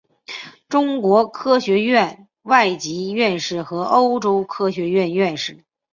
[0.67, 5.63] 中国科学院外籍院士和欧洲科学院院士。